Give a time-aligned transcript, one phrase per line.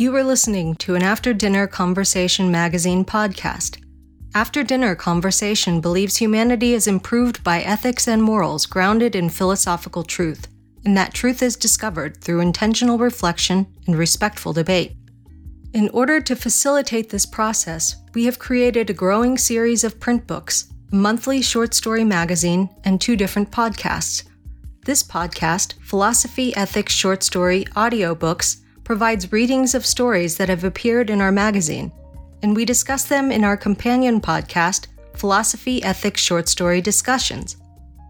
[0.00, 3.84] You are listening to an After Dinner Conversation magazine podcast.
[4.34, 10.48] After Dinner Conversation believes humanity is improved by ethics and morals grounded in philosophical truth,
[10.86, 14.96] and that truth is discovered through intentional reflection and respectful debate.
[15.74, 20.72] In order to facilitate this process, we have created a growing series of print books,
[20.92, 24.22] a monthly short story magazine, and two different podcasts.
[24.86, 31.20] This podcast, Philosophy Ethics Short Story Audiobooks, provides readings of stories that have appeared in
[31.20, 31.92] our magazine,
[32.42, 37.56] and we discuss them in our companion podcast, Philosophy Ethics Short Story Discussions.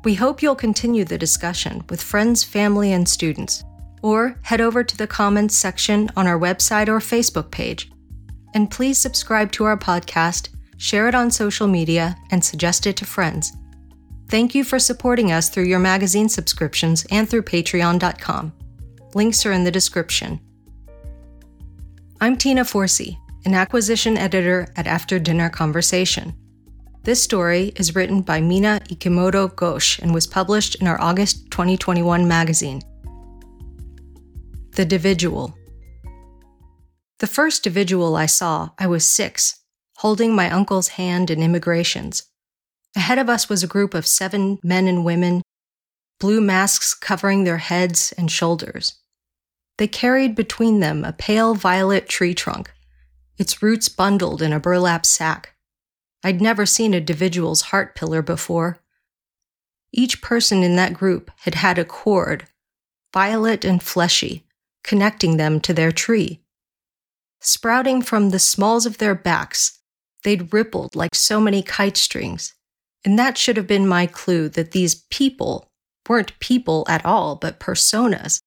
[0.05, 3.63] We hope you'll continue the discussion with friends, family, and students
[4.01, 7.93] or head over to the comments section on our website or Facebook page.
[8.55, 13.05] And please subscribe to our podcast, share it on social media, and suggest it to
[13.05, 13.53] friends.
[14.31, 18.55] Thank you for supporting us through your magazine subscriptions and through patreon.com.
[19.13, 20.41] Links are in the description.
[22.23, 26.35] I'm Tina Forsee, an acquisition editor at After Dinner Conversation.
[27.03, 32.29] This story is written by Mina Ikemoto Ghosh and was published in our August 2021
[32.29, 32.83] magazine.
[34.73, 35.57] The Dividual.
[37.21, 39.59] The first Dividual I saw, I was six,
[39.97, 42.25] holding my uncle's hand in immigrations.
[42.95, 45.41] Ahead of us was a group of seven men and women,
[46.19, 49.01] blue masks covering their heads and shoulders.
[49.81, 52.71] They carried between them a pale violet tree trunk,
[53.39, 55.55] its roots bundled in a burlap sack.
[56.23, 58.81] I'd never seen a Dividual's heart pillar before.
[59.91, 62.47] Each person in that group had had a cord,
[63.15, 64.45] violet and fleshy,
[64.85, 66.43] connecting them to their tree.
[67.41, 69.79] Sprouting from the smalls of their backs,
[70.25, 72.53] they'd rippled like so many kite strings.
[73.03, 75.71] And that should have been my clue that these people
[76.07, 78.41] weren't people at all, but personas,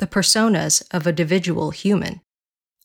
[0.00, 2.22] the personas of a Dividual human.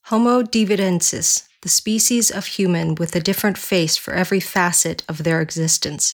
[0.04, 5.42] Homo dividensis, the species of human with a different face for every facet of their
[5.42, 6.14] existence.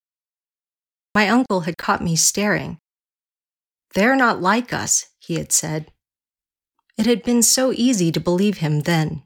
[1.14, 2.78] My uncle had caught me staring.
[3.96, 5.92] They're not like us, he had said.
[6.98, 9.24] It had been so easy to believe him then.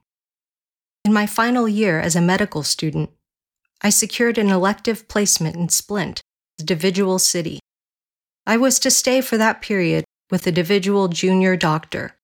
[1.03, 3.11] In my final year as a medical student,
[3.81, 6.21] I secured an elective placement in Splint,
[6.57, 7.59] the Dividual City.
[8.47, 12.15] I was to stay for that period with a Dividual junior doctor.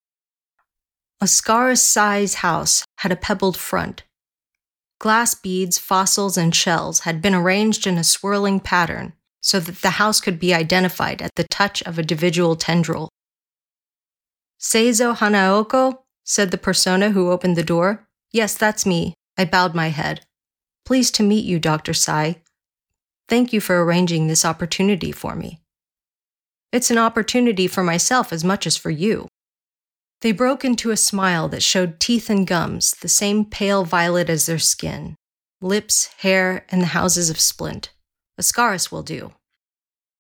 [1.22, 4.03] Osqaris Sai's house had a pebbled front.
[5.00, 9.91] Glass beads, fossils, and shells had been arranged in a swirling pattern so that the
[9.91, 13.09] house could be identified at the touch of a Dividual tendril.
[14.59, 15.97] Seizo Hanaoka?
[16.23, 18.07] said the persona who opened the door.
[18.31, 19.16] Yes, that's me.
[19.38, 20.25] I bowed my head.
[20.85, 21.94] Pleased to meet you, Dr.
[21.94, 22.41] Sai.
[23.28, 25.60] Thank you for arranging this opportunity for me.
[26.72, 29.28] It's an opportunity for myself as much as for you.
[30.22, 34.46] They broke into a smile that showed teeth and gums, the same pale violet as
[34.46, 35.16] their skin,
[35.59, 37.92] lips, hair, and the houses of splint.
[38.40, 39.34] Osqaris will do.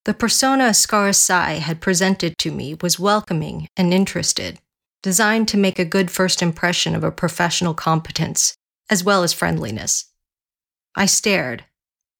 [0.05, 4.59] The persona Osqaris Sai had presented to me was welcoming and interested,
[5.03, 8.55] designed to make a good first impression of a professional competence,
[8.89, 10.05] as well as friendliness.
[10.95, 11.65] I stared.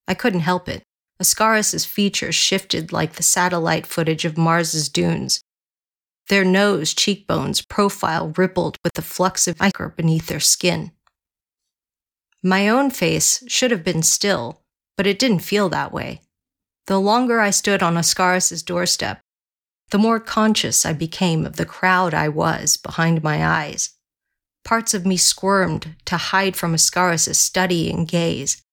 [0.08, 0.84] I couldn't help it.
[1.21, 5.41] Osqaris's features shifted like the satellite footage of Mars's dunes.
[6.29, 10.91] Their nose, cheekbones, profile rippled with the flux of ichor beneath their skin.
[12.41, 14.63] My own face should have been still,
[14.97, 16.21] but it didn't feel that way.
[16.87, 19.21] The longer I stood on Osqaris's doorstep,
[19.91, 23.91] the more conscious I became of the crowd I was behind my eyes.
[24.63, 28.63] Parts of me squirmed to hide from Osqaris's studying gaze.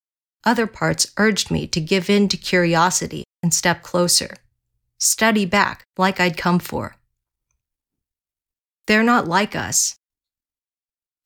[0.45, 4.37] Other parts urged me to give in to curiosity and step closer.
[4.99, 6.97] Study back like I'd come for.
[8.87, 9.97] They're not like us.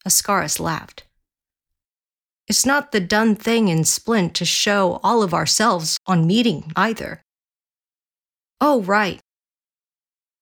[0.07, 1.05] Osqaris laughed.
[2.49, 7.23] It's not the done thing in Splint to show all of ourselves on meeting either.
[8.61, 9.21] Oh, right.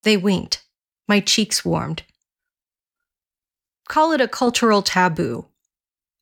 [0.03, 0.65] They winked.
[1.07, 2.05] My cheeks warmed.
[3.89, 5.47] Call it a cultural taboo.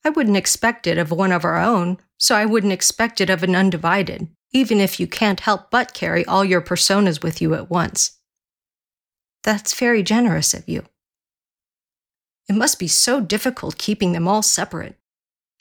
[0.04, 3.42] I wouldn't expect it of one of our own, so I wouldn't expect it of
[3.42, 7.70] an undivided, even if you can't help but carry all your personas with you at
[7.70, 8.18] once.
[9.44, 10.84] That's very generous of you.
[12.48, 14.96] It must be so difficult keeping them all separate.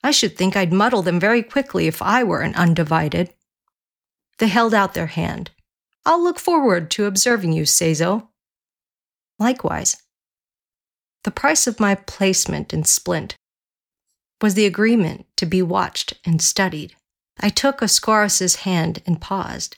[0.04, 3.33] I should think I'd muddle them very quickly if I were an undivided.
[4.39, 5.51] They held out their hand.
[6.06, 8.30] I'll look forward to observing you, Seizo.
[9.39, 9.98] Likewise.
[11.24, 13.36] The price of my placement in Splint
[14.42, 16.95] was the agreement to be watched and studied.
[17.39, 19.78] I took Osqaris's hand and paused.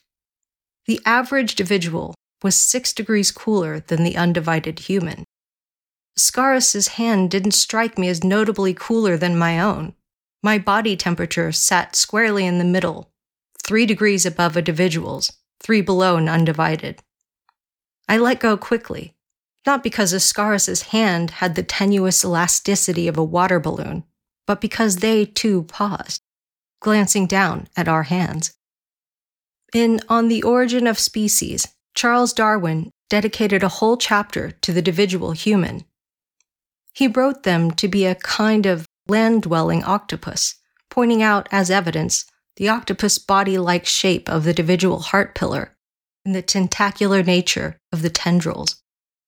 [0.86, 5.26] The average individual was six degrees cooler than the undivided human.
[6.18, 9.94] Osqaris's hand didn't strike me as notably cooler than my own.
[10.42, 13.12] My body temperature sat squarely in the middle,
[13.64, 17.02] three degrees above a dividual's, three below an undivided.
[18.08, 19.16] I let go quickly,
[19.66, 24.04] not because Osqaris's hand had the tenuous elasticity of a water balloon,
[24.50, 26.24] but because they too paused,
[26.82, 28.56] glancing down at our hands.
[29.76, 35.34] In On the Origin of Species, Charles Darwin dedicated a whole chapter to the individual
[35.34, 35.86] human.
[36.96, 40.56] He wrote them to be a kind of land dwelling octopus,
[40.90, 42.26] pointing out as evidence
[42.56, 45.78] the octopus body like shape of the individual heart pillar
[46.26, 48.82] and the tentacular nature of the tendrils.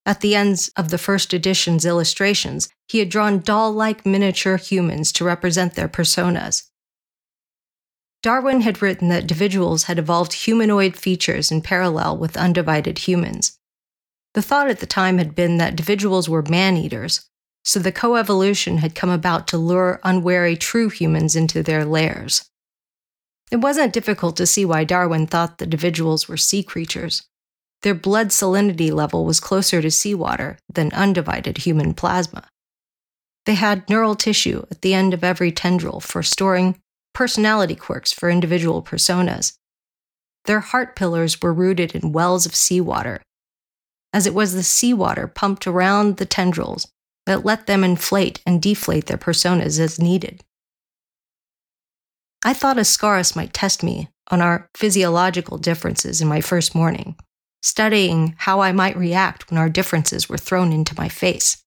[0.05, 5.11] At the ends of the first edition's illustrations, he had drawn doll like miniature humans
[5.13, 6.63] to represent their personas.
[8.23, 13.57] Darwin had written that individuals had evolved humanoid features in parallel with undivided humans.
[14.33, 17.27] The thought at the time had been that individuals were man eaters,
[17.63, 22.49] so the coevolution had come about to lure unwary true humans into their lairs.
[23.51, 27.27] It wasn't difficult to see why Darwin thought the individuals were sea creatures.
[27.83, 32.47] Their blood salinity level was closer to seawater than undivided human plasma.
[33.45, 36.79] They had neural tissue at the end of every tendril for storing
[37.13, 39.53] personality quirks for individual personas.
[40.45, 43.21] Their heart pillars were rooted in wells of seawater,
[44.13, 46.87] as it was the seawater pumped around the tendrils
[47.25, 50.43] that let them inflate and deflate their personas as needed.
[52.43, 57.15] I thought Osqaris might test me on our physiological differences in my first morning,
[57.61, 61.63] studying how I might react when our differences were thrown into my face.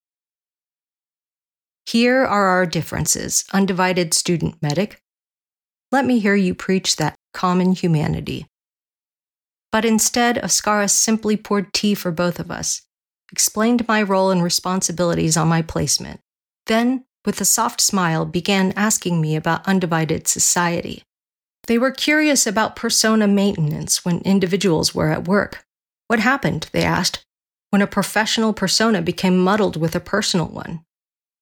[1.87, 4.99] Here are our differences, undivided student medic.
[5.93, 8.47] Let me hear you preach that common humanity.
[9.71, 12.83] But instead, Osqaris simply poured tea for both of us,
[13.31, 16.21] explained my role and responsibilities on my placement,
[16.67, 21.03] then with a soft smile, began asking me about undivided society.
[21.67, 25.65] They were curious about persona maintenance when individuals were at work.
[26.09, 27.25] What happened, they asked,
[27.71, 30.85] when a professional persona became muddled with a personal one?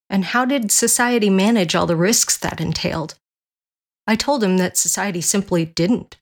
[0.08, 3.14] And how did society manage all the risks that entailed?
[4.06, 6.18] I told them that society simply didn't.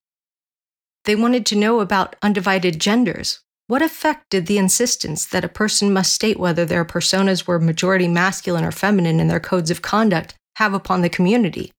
[1.04, 3.40] They wanted to know about undivided genders,
[3.70, 8.08] what effect did the insistence that a person must state whether their personas were majority
[8.08, 11.70] masculine or feminine in their codes of conduct have upon the community?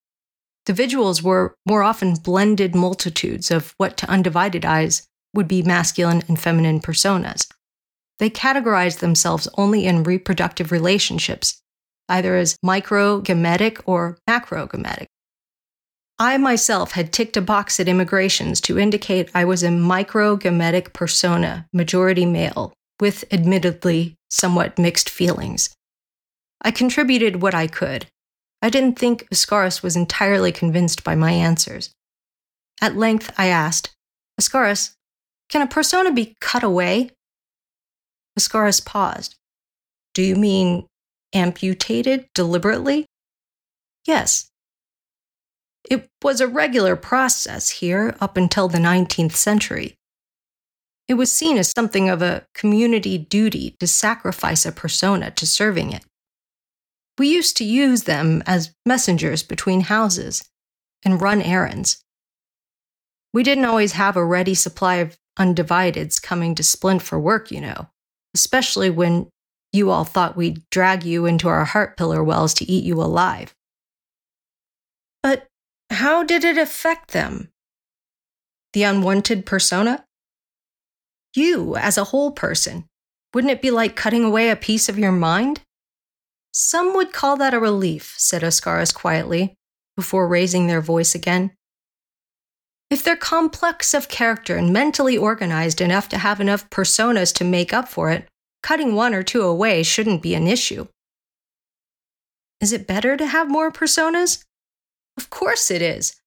[0.65, 6.39] Individuals were more often blended multitudes of what to undivided eyes would be masculine and
[6.39, 7.47] feminine personas.
[8.19, 11.61] They categorized themselves only in reproductive relationships,
[12.07, 15.07] either as microgametic or macrogametic.
[16.19, 21.67] I myself had ticked a box at immigrations to indicate I was a microgametic persona,
[21.73, 25.73] majority male, with admittedly somewhat mixed feelings.
[26.61, 28.05] I contributed what I could.
[28.61, 31.89] I didn't think Osqaris was entirely convinced by my answers.
[32.79, 33.95] At length, I asked,
[34.39, 34.93] Osqaris,
[35.51, 37.11] can a persona be cut away?
[38.39, 39.35] Osqaris paused.
[40.13, 40.87] Do you mean
[41.33, 43.05] amputated deliberately?
[44.07, 44.49] Yes,
[45.89, 49.95] it was a regular process here up until the 19th century.
[51.07, 55.91] It was seen as something of a community duty to sacrifice a persona to serving
[55.91, 56.05] it.
[57.17, 60.49] We used to use them as messengers between houses
[61.03, 62.01] and run errands.
[63.33, 67.61] We didn't always have a ready supply of undivideds coming to Splint for work, you
[67.61, 67.87] know,
[68.33, 69.29] especially when
[69.73, 73.53] you all thought we'd drag you into our heart pillar wells to eat you alive.
[75.23, 75.47] But
[75.89, 77.49] how did it affect them?
[78.73, 80.05] The unwanted persona?
[81.33, 82.85] You, as a whole person,
[83.33, 85.61] wouldn't it be like cutting away a piece of your mind?
[86.53, 89.55] Some would call that a relief, said Osqaris quietly,
[89.95, 91.51] before raising their voice again.
[92.91, 97.71] If they're complex of character and mentally organized enough to have enough personas to make
[97.71, 98.27] up for it,
[98.61, 100.87] cutting one or two away shouldn't be an issue.
[102.59, 104.43] Is it better to have more personas?
[105.17, 106.19] Of course it is.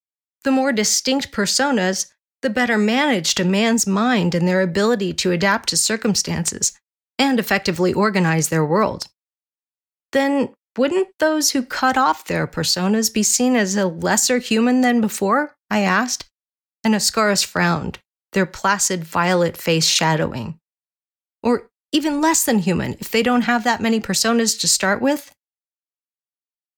[0.42, 5.68] The more distinct personas, the better managed a man's mind and their ability to adapt
[5.68, 6.72] to circumstances
[7.18, 9.06] and effectively organize their world.
[10.12, 15.02] Then wouldn't those who cut off their personas be seen as a lesser human than
[15.02, 15.54] before?
[15.70, 16.24] I asked,
[16.84, 17.98] and Osqaris frowned,
[18.32, 20.58] their placid violet face shadowing.
[21.42, 25.34] Or even less than human if they don't have that many personas to start with?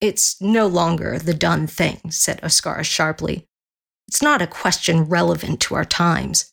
[0.00, 3.46] It's no longer the done thing, said Osqaris sharply.
[4.08, 6.52] It's not a question relevant to our times.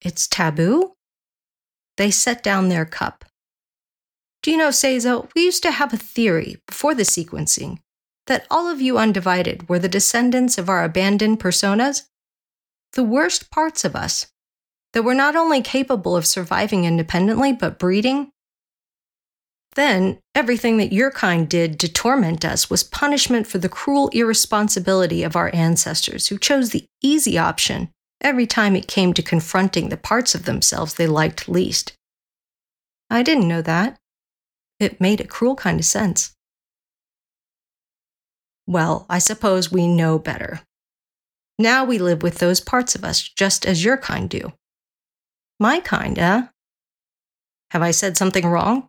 [0.00, 0.94] It's taboo?
[1.96, 3.24] They set down their cup.
[4.42, 7.78] Gino Seizo, we used to have a theory before the sequencing
[8.26, 12.02] that all of you undivided were the descendants of our abandoned personas,
[12.92, 14.26] the worst parts of us,
[14.92, 18.30] that were not only capable of surviving independently, but breeding.
[19.74, 25.22] Then, everything that your kind did to torment us was punishment for the cruel irresponsibility
[25.22, 27.90] of our ancestors who chose the easy option
[28.22, 31.92] every time it came to confronting the parts of themselves they liked least.
[33.10, 33.98] I didn't know that.
[34.80, 36.32] It made a cruel kind of sense.
[38.66, 40.62] Well, I suppose we know better.
[41.58, 44.52] Now we live with those parts of us just as your kind do.
[45.58, 46.42] My kind, eh?
[47.70, 48.88] Have I said something wrong?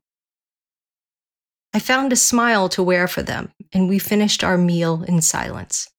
[1.74, 5.90] I found a smile to wear for them, and we finished our meal in silence.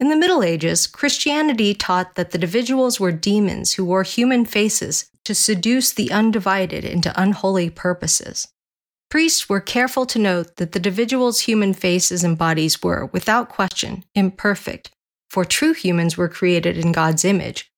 [0.00, 5.10] In the Middle Ages, Christianity taught that the individuals were demons who wore human faces
[5.24, 8.48] to seduce the undivided into unholy purposes.
[9.10, 14.04] Priests were careful to note that the individual's human faces and bodies were, without question,
[14.14, 14.90] imperfect,
[15.32, 17.72] for true humans were created in God's image,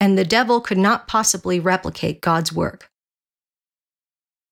[0.00, 2.90] and the devil could not possibly replicate God's work.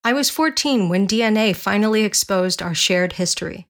[0.05, 3.67] I was 14 when DNA finally exposed our shared history.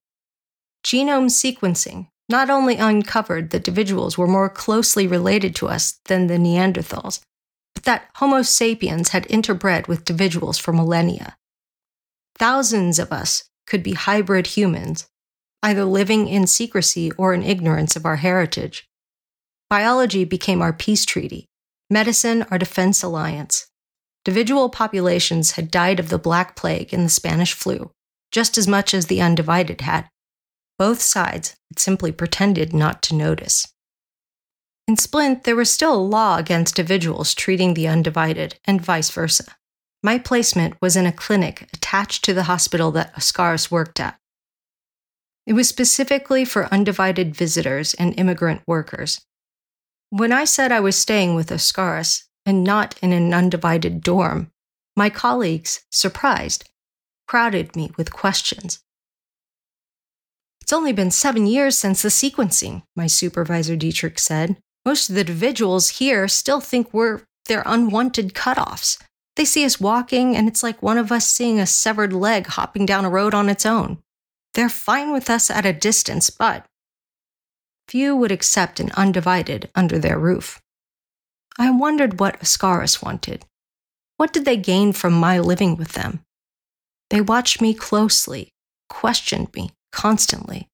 [0.84, 6.36] Genome sequencing not only uncovered that individuals were more closely related to us than the
[6.36, 7.20] Neanderthals,
[7.74, 11.38] but that Homo sapiens had interbred with individuals for millennia.
[12.36, 15.06] Thousands of us could be hybrid humans,
[15.62, 18.88] either living in secrecy or in ignorance of our heritage.
[19.70, 21.46] Biology became our peace treaty,
[21.88, 23.68] medicine our defense alliance.
[24.26, 27.90] Individual populations had died of the Black Plague and the Spanish flu,
[28.30, 30.08] just as much as the undivided had.
[30.78, 33.66] Both sides had simply pretended not to notice.
[34.88, 39.56] In Splint, there was still a law against individuals treating the undivided, and vice versa.
[40.02, 44.18] My placement was in a clinic attached to the hospital that Osqaris worked at.
[45.46, 49.20] It was specifically for undivided visitors and immigrant workers.
[50.10, 54.50] When I said I was staying with Osqaris and not in an undivided dorm,
[54.96, 56.68] my colleagues, surprised,
[57.26, 58.80] crowded me with questions.
[60.60, 64.58] It's only been seven years since the sequencing, my supervisor Dietrich said.
[64.84, 69.02] Most of the individuals here still think we're their unwanted cutoffs.
[69.36, 72.86] They see us walking, and it's like one of us seeing a severed leg hopping
[72.86, 73.98] down a road on its own.
[74.54, 76.66] They're fine with us at a distance, but
[77.88, 80.60] few would accept an undivided under their roof.
[81.58, 83.44] I wondered what Osqaris wanted.
[84.16, 86.20] What did they gain from my living with them?
[87.10, 88.48] They watched me closely,
[88.88, 90.68] questioned me constantly.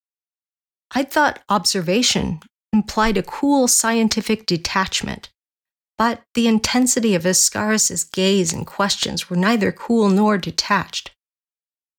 [0.93, 2.41] I thought observation
[2.73, 5.31] implied a cool scientific detachment,
[5.97, 11.11] but the intensity of Osqaris's gaze and questions were neither cool nor detached.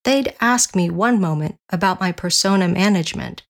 [0.04, 3.44] They'd ask me one moment about my persona management,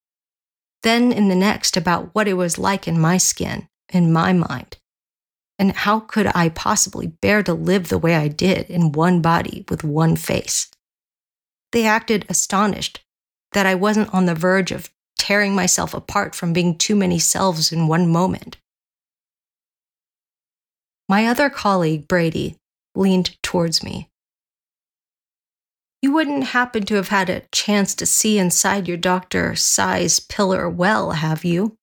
[0.83, 4.77] then in the next about what it was like in my skin, in my mind,
[5.57, 9.65] and how could I possibly bear to live the way I did in one body
[9.69, 10.69] with one face.
[11.71, 13.01] They acted astonished
[13.51, 17.71] that I wasn't on the verge of tearing myself apart from being too many selves
[17.71, 18.57] in one moment.
[21.07, 22.57] My other colleague, Brady,
[22.95, 24.09] leaned towards me.
[26.01, 29.55] You wouldn't happen to have had a chance to see inside your Dr.
[29.55, 31.77] Sai's pillar well, have you?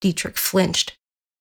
[0.00, 0.96] Dietrich flinched.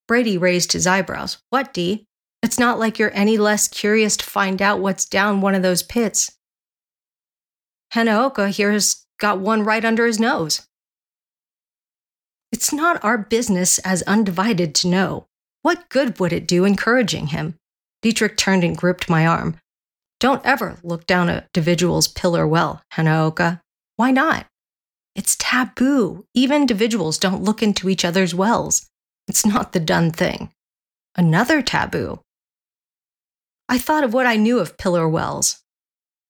[0.08, 1.40] Brady raised his eyebrows.
[1.50, 2.06] What, Dee?
[2.44, 5.84] It's not like you're any less curious to find out what's down one of those
[5.84, 6.38] pits.
[7.94, 10.68] Hanaoka here's got one right under his nose.
[12.52, 15.28] It's not our business as undivided to know.
[15.62, 17.56] What good would it do encouraging him?
[18.02, 19.58] Dietrich turned and gripped my arm.
[20.22, 23.60] Don't ever look down a dividual's pillar well, Hanaoka.
[23.96, 24.46] Why not?
[25.16, 26.26] It's taboo.
[26.36, 28.88] Even individuals don't look into each other's wells.
[29.28, 30.52] It's not the done thing.
[31.16, 32.22] Another taboo.
[33.68, 35.64] I thought of what I knew of pillar wells.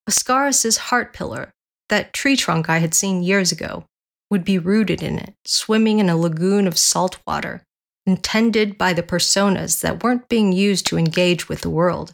[0.10, 1.52] Osqaris's heart pillar,
[1.90, 3.84] that tree trunk I had seen years ago,
[4.30, 7.62] would be rooted in it, swimming in a lagoon of salt water,
[8.06, 12.14] intended by the personas that weren't being used to engage with the world.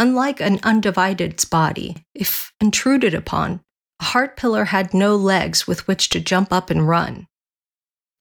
[0.00, 3.60] Unlike an undivided body, if intruded upon,
[4.00, 7.26] a heart pillar had no legs with which to jump up and run.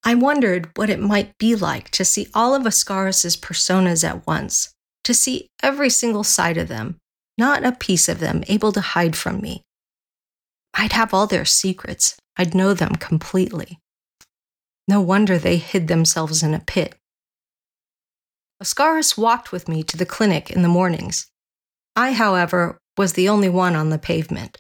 [0.04, 4.74] I wondered what it might be like to see all of Osqaris's personas at once,
[5.06, 6.98] to see every single side of them,
[7.38, 9.64] not a piece of them able to hide from me.
[10.74, 13.80] I'd have all their secrets, I'd know them completely.
[14.86, 16.96] No wonder they hid themselves in a pit.
[18.62, 21.28] Osqaris walked with me to the clinic in the mornings.
[21.96, 24.58] I, however, was the only one on the pavement.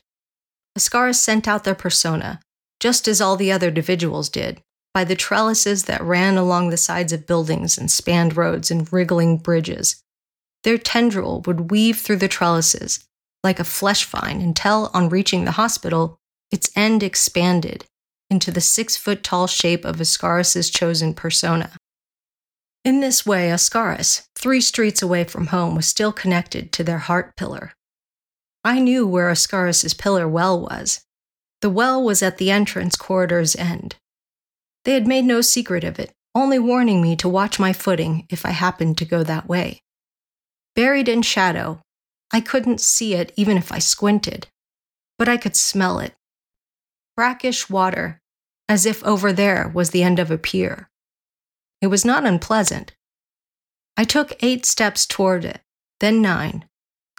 [0.77, 2.39] Osqaris sent out their persona,
[2.79, 4.61] just as all the other individuals did,
[4.93, 9.37] by the trellises that ran along the sides of buildings and spanned roads and wriggling
[9.37, 10.01] bridges.
[10.63, 13.05] Their tendril would weave through the trellises
[13.43, 16.19] like a flesh vine until, on reaching the hospital,
[16.51, 17.85] its end expanded
[18.29, 21.71] into the six foot tall shape of Osqaris's chosen persona.
[22.85, 27.35] In this way, Osqaris, three streets away from home, was still connected to their heart
[27.35, 27.73] pillar.
[28.63, 31.01] I knew where Osqaris's pillar well was.
[31.61, 33.95] The well was at the entrance corridor's end.
[34.85, 38.45] They had made no secret of it, only warning me to watch my footing if
[38.45, 39.81] I happened to go that way.
[40.75, 41.81] Buried in shadow,
[42.31, 44.47] I couldn't see it even if I squinted,
[45.17, 46.13] but I could smell it.
[47.17, 48.21] Brackish water,
[48.69, 50.88] as if over there was the end of a pier.
[51.81, 52.93] It was not unpleasant.
[53.95, 55.61] I took eight steps toward it,
[55.99, 56.65] then nine,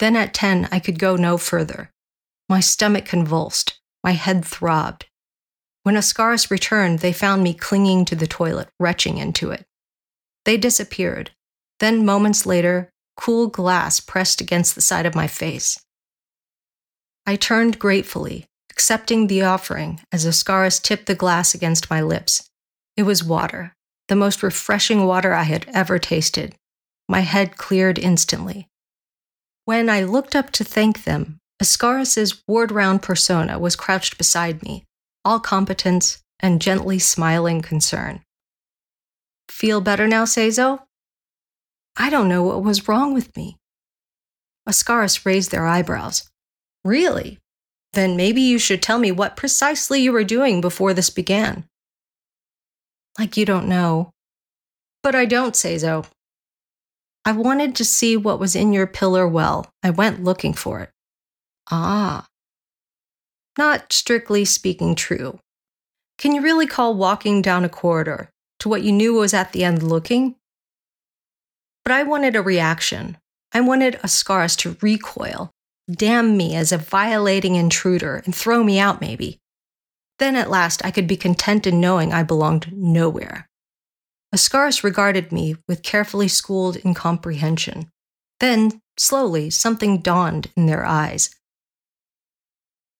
[0.00, 1.92] then at 10, I could go no further.
[2.48, 5.06] My stomach convulsed, my head throbbed.
[5.82, 9.66] When Osqaris returned, they found me clinging to the toilet, retching into it.
[10.46, 11.30] They disappeared.
[11.80, 15.78] Then, moments later, cool glass pressed against the side of my face.
[17.26, 22.48] I turned gratefully, accepting the offering as Osqaris tipped the glass against my lips.
[22.96, 23.74] It was water,
[24.10, 26.56] the most refreshing water I had ever tasted.
[27.08, 28.66] My head cleared instantly.
[29.66, 34.84] When I looked up to thank them, Osqaris's ward round persona was crouched beside me,
[35.24, 38.22] all competence and gently smiling concern.
[39.48, 40.80] Feel better now, Seizo?
[41.96, 43.58] I don't know what was wrong with me.
[44.68, 46.28] Osqaris raised their eyebrows.
[46.84, 47.38] Really?
[47.92, 51.69] Then maybe you should tell me what precisely you were doing before this began.
[53.18, 54.10] Like you don't know.
[55.02, 56.06] But I don't, Seizo.
[57.24, 59.70] I wanted to see what was in your pillar well.
[59.82, 60.90] I went looking for it.
[61.70, 62.26] Ah.
[63.58, 65.38] Not strictly speaking true.
[66.18, 69.64] Can you really call walking down a corridor to what you knew was at the
[69.64, 70.36] end looking?
[71.84, 73.16] But I wanted a reaction.
[73.52, 75.50] I wanted Osqaris to recoil,
[75.90, 79.38] damn me as a violating intruder, and throw me out, maybe.
[80.21, 83.49] Then at last I could be content in knowing I belonged nowhere.
[84.35, 87.91] Osqaris regarded me with carefully schooled incomprehension.
[88.39, 91.30] Then, slowly, something dawned in their eyes.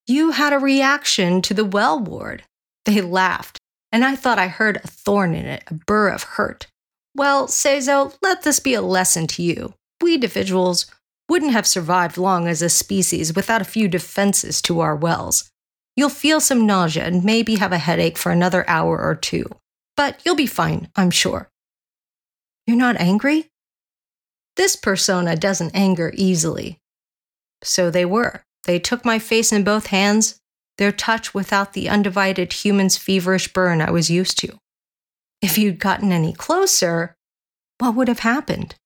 [0.07, 2.45] You had a reaction to the well ward.
[2.87, 3.59] They laughed,
[3.93, 6.69] and I thought I heard a thorn in it, a burr of hurt.
[7.15, 9.75] Well, Seizo, let this be a lesson to you.
[10.01, 10.87] We individuals
[11.29, 15.51] wouldn't have survived long as a species without a few defenses to our wells.
[15.97, 19.47] You'll feel some nausea and maybe have a headache for another hour or two
[20.01, 21.51] but you'll be fine, I'm sure.
[22.67, 23.51] You're not angry?
[24.57, 26.79] This persona doesn't anger easily.
[27.63, 28.43] So they were.
[28.65, 30.41] They took my face in both hands,
[30.79, 34.59] their touch without the undivided human's feverish burn I was used to.
[35.43, 37.15] If you'd gotten any closer,
[37.77, 38.77] what would have happened?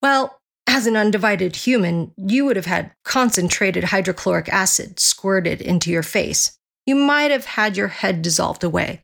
[0.00, 6.02] Well, as an undivided human, you would have had concentrated hydrochloric acid squirted into your
[6.02, 6.58] face.
[6.86, 9.02] You might have had your head dissolved away.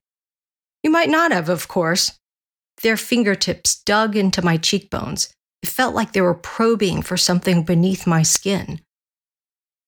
[0.82, 2.18] You might not have, of course.
[2.82, 5.32] Their fingertips dug into my cheekbones.
[5.62, 8.80] It felt like they were probing for something beneath my skin.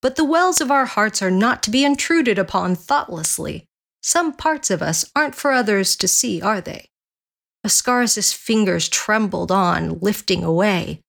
[0.02, 3.64] But the wells of our hearts are not to be intruded upon thoughtlessly.
[4.02, 6.90] Some parts of us aren't for others to see, are they?
[7.64, 11.00] Osqaris's fingers trembled on, lifting away.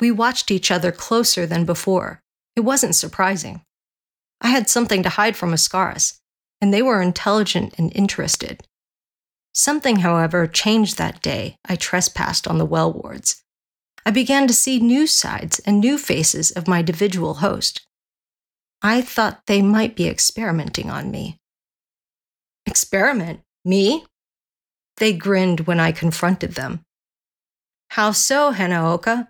[0.00, 2.22] We watched each other closer than before.
[2.56, 3.62] It wasn't surprising.
[4.40, 6.18] I had something to hide from Osqaris,
[6.60, 8.62] and they were intelligent and interested.
[9.52, 13.42] Something, however, changed that day I trespassed on the well wards.
[14.06, 17.86] I began to see new sides and new faces of my individual host.
[18.82, 21.36] I thought they might be experimenting on me.
[22.64, 23.40] Experiment?
[23.64, 24.06] Me?
[24.96, 26.80] They grinned when I confronted them.
[27.90, 29.28] How so, Hanaoka?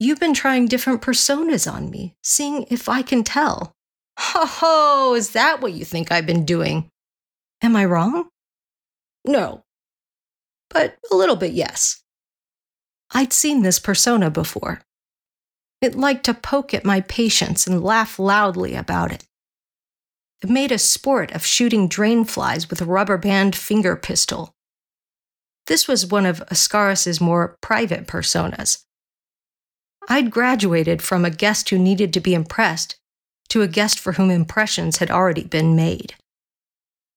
[0.00, 3.72] You've been trying different personas on me, seeing if I can tell.
[4.18, 6.90] Ho ho, is that what you think I've been doing?
[7.62, 8.28] Am I wrong?
[9.24, 9.64] No.
[10.70, 12.02] But a little bit, yes.
[13.12, 14.80] I'd seen this persona before.
[15.80, 19.24] It liked to poke at my patience and laugh loudly about it.
[20.42, 24.54] It made a sport of shooting drain flies with a rubber band finger pistol.
[25.66, 28.84] This was one of Osqaris's more private personas.
[30.08, 32.96] I'd graduated from a guest who needed to be impressed
[33.48, 36.14] to a guest for whom impressions had already been made.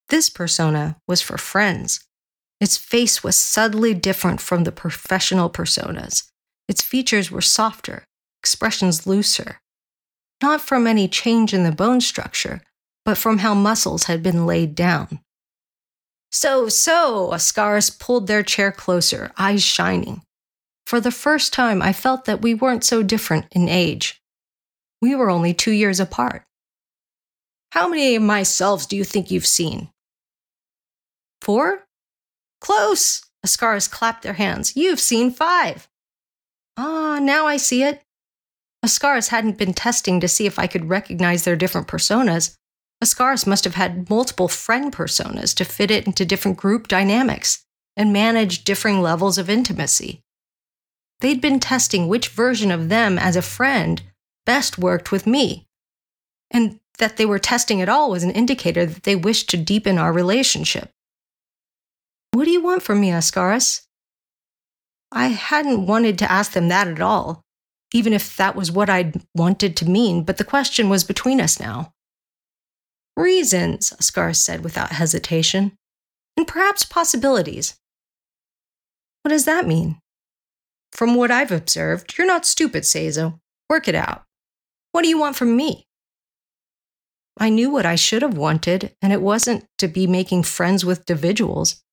[0.10, 2.06] This persona was for friends.
[2.60, 6.30] Its face was subtly different from the professional personas.
[6.68, 8.04] Its features were softer,
[8.42, 9.60] expressions looser.
[10.42, 12.62] Not from any change in the bone structure,
[13.04, 15.20] but from how muscles had been laid down.
[16.32, 20.22] So, so, Osqaris pulled their chair closer, eyes shining.
[20.88, 24.22] For the first time, I felt that we weren't so different in age.
[25.02, 26.46] We were only two years apart.
[27.74, 29.90] How many of myselves do you think you've seen?
[31.42, 31.84] Four?
[32.62, 33.22] Close!
[33.46, 34.78] Osqaris clapped their hands.
[34.78, 35.90] You've seen five.
[36.78, 38.02] Ah, now I see it.
[38.82, 42.56] Osqaris hadn't been testing to see if I could recognize their different personas.
[43.04, 47.66] Osqaris must have had multiple friend personas to fit it into different group dynamics
[47.98, 50.24] and manage differing levels of intimacy.
[51.20, 54.02] They'd been testing which version of them as a friend
[54.46, 55.68] best worked with me.
[56.52, 59.98] And that they were testing at all was an indicator that they wished to deepen
[59.98, 60.92] our relationship.
[62.32, 63.86] What do you want from me, Osqaris?
[65.12, 67.44] I hadn't wanted to ask them that at all,
[67.94, 71.60] even if that was what I'd wanted to mean, but the question was between us
[71.60, 71.94] now.
[73.16, 75.74] Reasons, Osqaris said without hesitation,
[76.36, 77.76] and perhaps possibilities.
[79.24, 80.00] What does that mean?
[80.98, 83.40] From what I've observed, you're not stupid, Seizo.
[83.70, 84.24] Work it out.
[84.94, 85.86] What do you want from me?
[87.40, 91.08] I knew what I should have wanted, and it wasn't to be making friends with
[91.08, 91.84] individuals.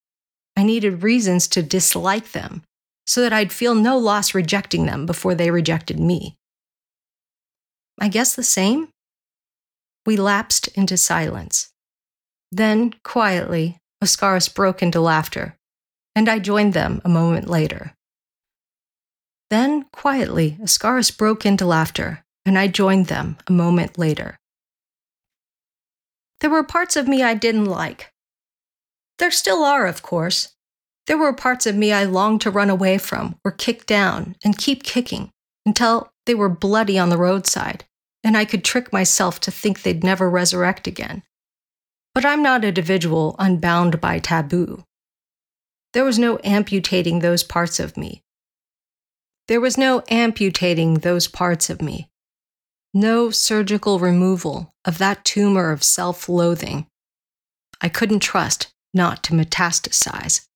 [0.57, 2.63] I needed reasons to dislike them
[3.07, 6.37] so that I'd feel no loss rejecting them before they rejected me.
[8.01, 8.89] I guess the same?
[10.07, 11.71] We lapsed into silence.
[12.51, 15.57] Then, quietly, Osqaris broke into laughter,
[16.17, 17.95] and I joined them a moment later.
[19.51, 24.39] Then, quietly, Osqaris broke into laughter, and I joined them a moment later.
[26.41, 28.13] There were parts of me I didn't like.
[29.19, 30.55] There still are, of course.
[31.07, 34.59] There were parts of me I longed to run away from or kick down and
[34.59, 35.31] keep kicking
[35.65, 37.85] until they were bloody on the roadside
[38.25, 41.23] and I could trick myself to think they'd never resurrect again.
[42.15, 44.83] But I'm not an individual unbound by taboo.
[45.93, 48.23] There was no amputating those parts of me.
[49.49, 52.09] There was no amputating those parts of me.
[52.93, 56.87] No surgical removal of that tumor of self loathing.
[57.81, 60.47] I couldn't trust not to metastasize.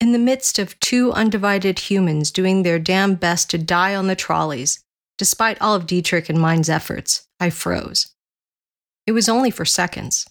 [0.00, 4.16] In the midst of two undivided humans doing their damn best to die on the
[4.16, 4.82] trolleys,
[5.20, 8.14] Despite all of Dietrich and mine's efforts, I froze.
[9.06, 10.26] It was only for seconds.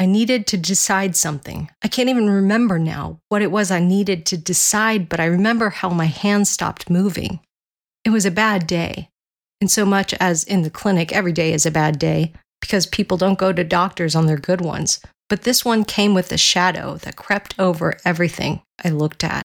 [0.00, 1.70] I needed to decide something.
[1.82, 5.70] I can't even remember now what it was I needed to decide, but I remember
[5.70, 7.40] how my hands stopped moving.
[8.04, 9.10] It was a bad day.
[9.60, 13.16] In so much as in the clinic, every day is a bad day because people
[13.16, 15.00] don't go to doctors on their good ones.
[15.28, 19.42] But this one came with a shadow that crept over everything I looked at.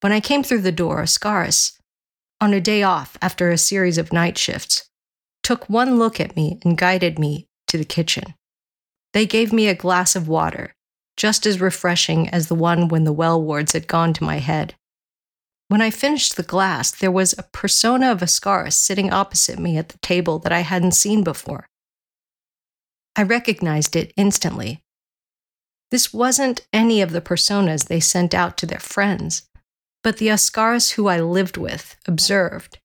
[0.00, 1.78] When I came through the door, Osqaris,
[2.40, 4.88] on a day off after a series of night shifts,
[5.42, 8.34] took one look at me and guided me to the kitchen.
[9.14, 10.74] They gave me a glass of water,
[11.16, 14.74] just as refreshing as the one when the well wards had gone to my head.
[15.68, 19.88] When I finished the glass, there was a persona of Osqaris sitting opposite me at
[19.88, 21.66] the table that I hadn't seen before.
[23.16, 24.82] I recognized it instantly.
[25.90, 29.44] This wasn't any of the personas they sent out to their friends
[30.04, 32.78] but the Osqaris who I lived with, observed,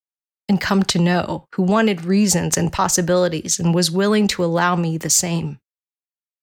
[0.48, 4.96] and come to know, who wanted reasons and possibilities and was willing to allow me
[4.96, 5.58] the same.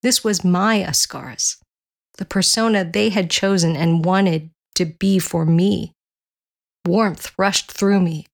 [0.04, 1.58] This was my Osqaris,
[2.18, 5.94] the persona they had chosen and wanted to be for me.
[6.86, 8.28] Warmth rushed through me.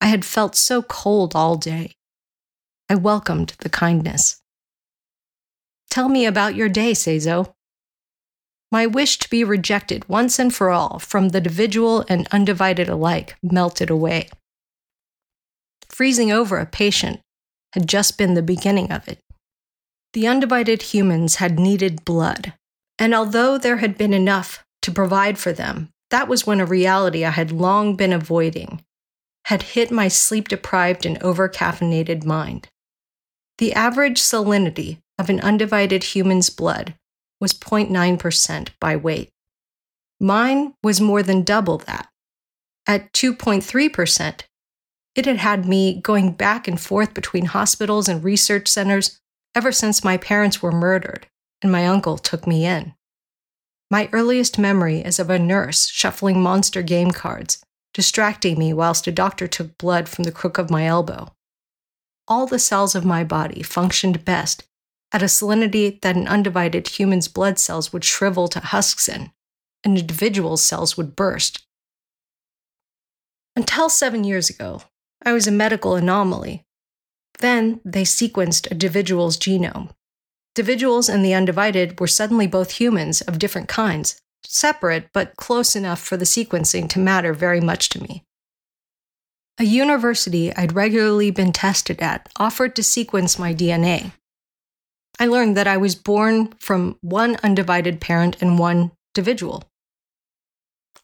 [0.00, 1.96] I had felt so cold all day.
[2.88, 4.40] I welcomed the kindness.
[5.90, 7.54] Tell me about your day, Seizo.
[8.70, 13.36] My wish to be rejected once and for all from the individual and undivided alike
[13.42, 14.28] melted away.
[15.88, 17.20] Freezing over a patient
[17.72, 19.20] had just been the beginning of it.
[20.12, 22.54] The undivided humans had needed blood,
[22.98, 27.24] and although there had been enough to provide for them, that was when a reality
[27.24, 28.82] I had long been avoiding
[29.46, 32.68] had hit my sleep deprived and over caffeinated mind.
[33.58, 36.96] The average salinity of an undivided human's blood
[37.40, 39.30] was 0.9% by weight.
[40.18, 42.08] Mine was more than double that.
[42.86, 44.40] At 2.3%,
[45.14, 49.20] it had had me going back and forth between hospitals and research centers
[49.56, 51.26] ever since my parents were murdered
[51.62, 52.94] and my uncle took me in.
[53.90, 57.64] My earliest memory is of a nurse shuffling monster game cards,
[57.94, 61.32] distracting me whilst a doctor took blood from the crook of my elbow.
[62.28, 64.64] All the cells of my body functioned best
[65.12, 69.30] at a salinity that an undivided human's blood cells would shrivel to husks in,
[69.84, 71.64] an individual's cells would burst.
[73.54, 74.82] Until seven years ago,
[75.24, 76.65] I was a medical anomaly.
[77.38, 79.90] Then they sequenced a dividual's genome.
[80.56, 86.00] Individuals and the undivided were suddenly both humans of different kinds, separate but close enough
[86.00, 88.22] for the sequencing to matter very much to me.
[89.58, 94.12] A university I'd regularly been tested at offered to sequence my DNA.
[95.18, 99.64] I learned that I was born from one undivided parent and one individual.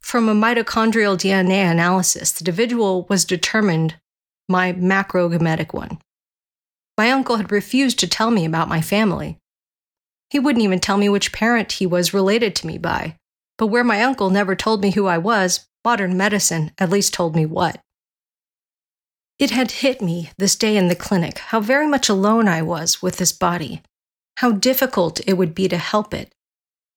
[0.00, 3.96] From a mitochondrial DNA analysis, the individual was determined
[4.48, 5.98] my macrogametic one.
[6.98, 9.38] My uncle had refused to tell me about my family.
[10.30, 13.16] He wouldn't even tell me which parent he was related to me by.
[13.58, 17.36] But where my uncle never told me who I was, modern medicine at least told
[17.36, 17.80] me what.
[19.38, 23.02] It had hit me this day in the clinic how very much alone I was
[23.02, 23.82] with this body,
[24.36, 26.32] how difficult it would be to help it.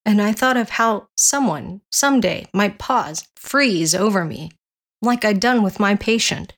[0.05, 4.51] And I thought of how someone, someday, might pause, freeze over me,
[5.01, 6.53] like I'd done with my patient.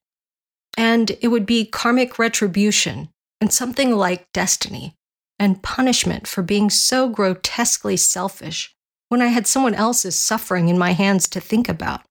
[0.78, 4.96] And it would be karmic retribution and something like destiny
[5.40, 8.76] and punishment for being so grotesquely selfish
[9.10, 12.02] when I had someone else's suffering in my hands to think about.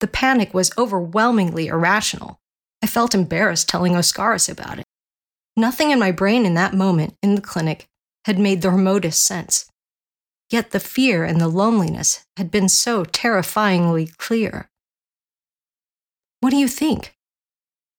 [0.00, 2.40] The panic was overwhelmingly irrational.
[2.82, 4.84] I felt embarrassed telling Osqaris about it.
[5.56, 7.86] Nothing in my brain in that moment in the clinic
[8.24, 9.70] had made the remotest sense.
[10.50, 14.68] Yet the fear and the loneliness had been so terrifyingly clear.
[16.40, 17.14] What do you think?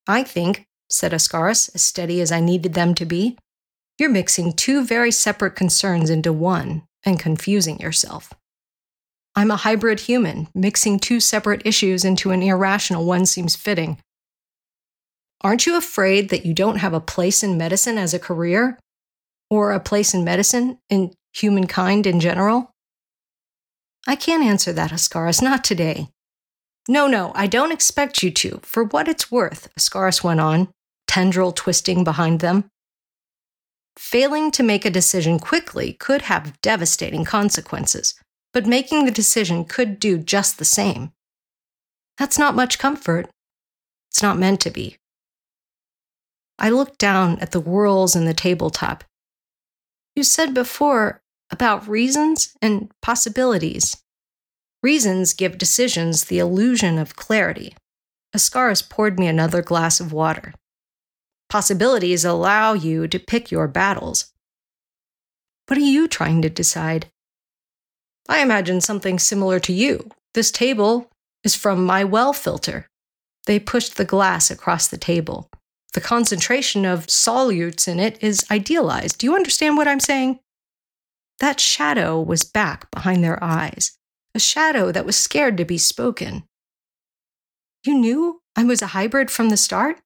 [0.07, 3.37] I think, said Osqaris, as steady as I needed them to be,
[3.97, 8.33] you're mixing two very separate concerns into one and confusing yourself.
[9.35, 10.47] I'm a hybrid human.
[10.55, 13.99] Mixing two separate issues into an irrational one seems fitting.
[15.41, 18.79] Aren't you afraid that you don't have a place in medicine as a career?
[19.49, 22.71] Or a place in medicine in humankind in general?
[24.07, 26.09] I can't answer that, Osqaris, not today.
[26.87, 30.69] No, no, I don't expect you to, for what it's worth, Osqaris went on,
[31.07, 32.69] tendril twisting behind them.
[33.97, 38.13] Failing to make a decision quickly could have devastating consequences,
[38.53, 41.11] but making the decision could do just the same.
[42.17, 43.29] That's not much comfort.
[44.11, 44.97] It's not meant to be.
[46.59, 49.03] I looked down at the whorls in the tabletop.
[50.15, 51.21] You said before
[51.51, 53.97] about reasons and possibilities.
[54.85, 57.75] Reasons give decisions the illusion of clarity.
[58.35, 60.53] Osqaris poured me another glass of water.
[61.49, 64.31] Possibilities allow you to pick your battles.
[65.65, 67.07] What are you trying to decide?
[68.29, 70.11] I imagine something similar to you.
[70.35, 71.09] This table
[71.43, 72.85] is from my well filter.
[73.47, 75.49] They pushed the glass across the table
[75.95, 79.17] the concentration of solutes in it is idealized.
[79.17, 80.39] Do you understand what I'm saying?
[81.39, 83.97] That shadow was back behind their eyes,
[84.35, 86.43] a shadow that was scared to be spoken.
[87.85, 90.01] You knew I was a hybrid from the start?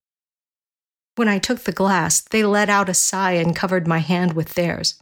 [1.15, 4.53] When I took the glass, they let out a sigh and covered my hand with
[4.53, 4.99] theirs.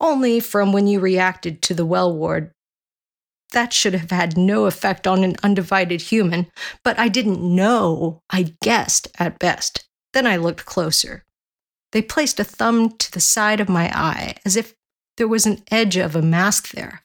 [0.00, 2.50] Only from when you reacted to the well ward
[3.52, 6.46] that should have had no effect on an undivided human,
[6.82, 8.20] but I didn't know.
[8.30, 9.88] I guessed at best.
[10.12, 11.24] Then I looked closer.
[11.92, 14.74] They placed a thumb to the side of my eye, as if
[15.16, 17.02] there was an edge of a mask there.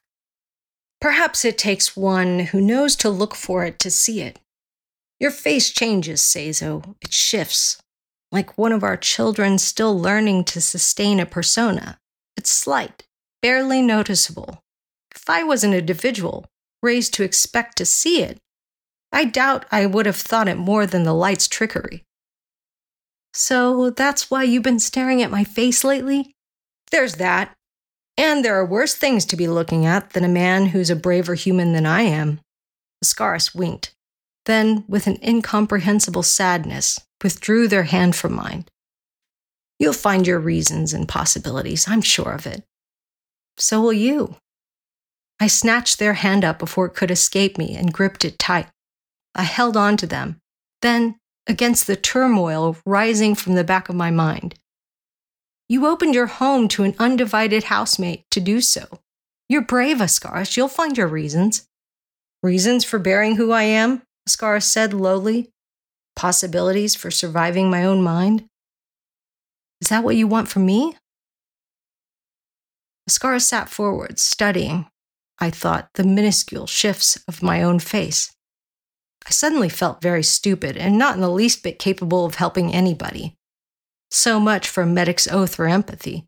[1.01, 4.39] Perhaps it takes one who knows to look for it to see it.
[5.19, 6.95] Your face changes, Seizo.
[7.01, 7.81] It shifts,
[8.31, 11.99] like one of our children still learning to sustain a persona.
[12.37, 13.03] It's slight,
[13.41, 14.61] barely noticeable,
[15.15, 16.45] if I was an individual,
[16.81, 18.39] raised to expect to see it,
[19.11, 22.05] I doubt I would have thought it more than the light's trickery.
[23.33, 26.33] So that's why you've been staring at my face lately?
[26.91, 27.53] There's that.
[28.21, 31.33] And there are worse things to be looking at than a man who's a braver
[31.33, 32.39] human than I am.
[33.03, 33.95] Osqaris winked,
[34.45, 38.65] then, with an incomprehensible sadness, withdrew their hand from mine.
[39.79, 42.63] You'll find your reasons and possibilities, I'm sure of it.
[43.57, 44.35] So will you.
[45.39, 48.67] I snatched their hand up before it could escape me and gripped it tight.
[49.33, 50.39] I held on to them.
[50.83, 51.15] Then,
[51.47, 54.53] against the turmoil rising from the back of my mind,
[55.71, 58.99] you opened your home to an undivided housemate to do so.
[59.47, 60.57] You're brave, Osqaris.
[60.57, 61.65] You'll find your reasons.
[62.43, 64.01] Reasons for bearing who I am?
[64.27, 65.49] Osqaris said lowly.
[66.13, 68.43] Possibilities for surviving my own mind?
[69.79, 70.97] Is that what you want from me?
[73.09, 74.87] Osqaris sat forward, studying,
[75.39, 78.35] I thought, the minuscule shifts of my own face.
[79.25, 83.37] I suddenly felt very stupid and not in the least bit capable of helping anybody.
[84.11, 86.27] So much for medic's oath for empathy.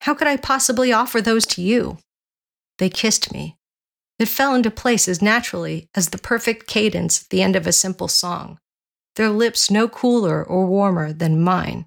[0.00, 1.98] How could I possibly offer those to you?
[2.78, 3.58] They kissed me.
[4.18, 7.72] It fell into place as naturally as the perfect cadence at the end of a
[7.72, 8.58] simple song,
[9.16, 11.86] their lips no cooler or warmer than mine.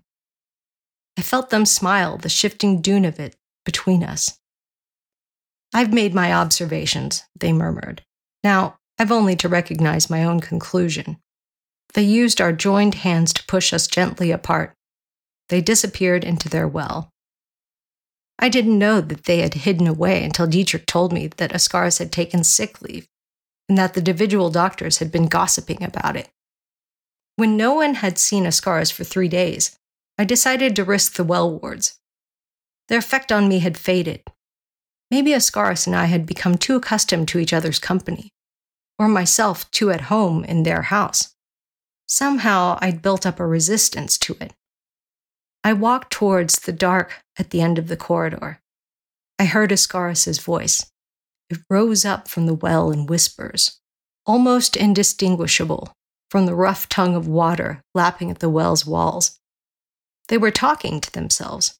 [1.18, 3.36] I felt them smile, the shifting dune of it
[3.66, 4.38] between us.
[5.74, 8.04] I've made my observations, they murmured.
[8.44, 11.18] Now, I've only to recognize my own conclusion.
[11.94, 14.74] They used our joined hands to push us gently apart.
[15.52, 17.10] They disappeared into their well.
[18.40, 22.10] I didn't know that they had hidden away until Dietrich told me that Osqaris had
[22.10, 23.06] taken sick leave
[23.68, 26.30] and that the dividual doctors had been gossiping about it.
[27.36, 29.76] When no one had seen Osqaris for three days,
[30.18, 32.00] I decided to risk the well wards.
[32.88, 34.22] Their effect on me had faded.
[35.10, 38.30] Maybe Osqaris and I had become too accustomed to each other's company,
[38.98, 41.36] or myself too at home in their house.
[42.08, 44.54] Somehow I'd built up a resistance to it.
[45.64, 48.60] I walked towards the dark at the end of the corridor.
[49.38, 50.92] I heard Osqaris's voice.
[51.50, 53.80] It rose up from the well in whispers,
[54.26, 55.94] almost indistinguishable
[56.30, 59.40] from the rough tongue of water lapping at the well's walls.
[60.30, 61.78] They were talking to themselves.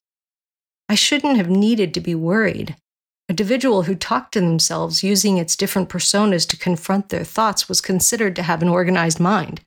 [0.88, 2.76] I shouldn't have needed to be worried.
[3.28, 7.80] A dividual who talked to themselves using its different personas to confront their thoughts was
[7.80, 9.62] considered to have an organized mind.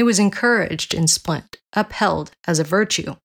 [0.00, 3.16] It was encouraged in Splint, upheld as a virtue.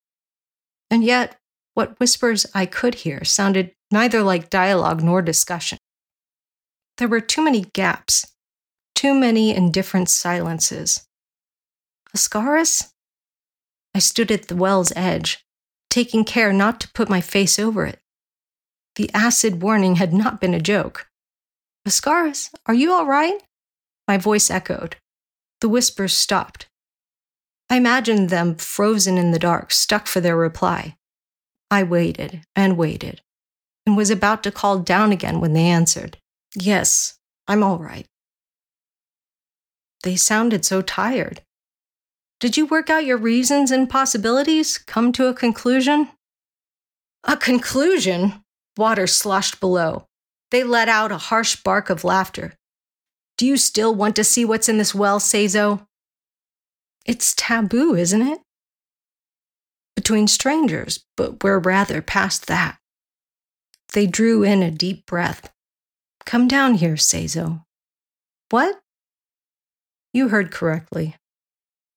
[0.92, 1.38] And yet,
[1.74, 5.78] what whispers I could hear sounded neither like dialogue nor discussion.
[6.98, 8.26] There were too many gaps,
[8.94, 11.06] too many indifferent silences.
[12.14, 12.92] Osqaris?
[13.94, 15.46] I stood at the well's edge,
[15.90, 18.02] taking care not to put my face over it.
[18.98, 21.08] The acid warning had not been a joke.
[21.88, 23.42] Osqaris, are you all right?
[24.10, 24.98] My voice echoed.
[25.66, 26.68] The whispers stopped.
[27.72, 30.96] I imagined them frozen in the dark, stuck for their reply.
[31.72, 33.24] I waited and waited,
[33.84, 36.20] and was about to call down again when they answered,
[36.54, 38.06] Yes, I'm all right.
[40.04, 41.42] They sounded so tired.
[42.40, 44.78] Did you work out your reasons and possibilities?
[44.78, 46.10] Come to a conclusion?
[47.24, 48.44] A conclusion?
[48.78, 50.06] Water sloshed below.
[50.52, 52.54] They let out a harsh bark of laughter.
[53.38, 55.86] Do you still want to see what's in this well, Seizo?
[57.06, 58.40] It's taboo, isn't it?
[59.96, 62.78] Between strangers, but we're rather past that.
[63.94, 65.52] They drew in a deep breath.
[66.26, 67.64] Come down here, Seizo.
[68.50, 68.80] What?
[70.14, 71.16] You heard correctly.